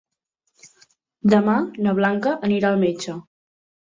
Demà 1.33 1.57
na 1.87 1.93
Blanca 2.01 2.33
anirà 2.49 2.71
al 2.73 2.81
metge. 2.87 3.19